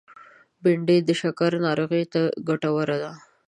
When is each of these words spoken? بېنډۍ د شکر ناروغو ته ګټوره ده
بېنډۍ 0.63 0.97
د 1.05 1.09
شکر 1.21 1.51
ناروغو 1.65 2.01
ته 2.13 2.21
ګټوره 2.47 2.97
ده 3.03 3.11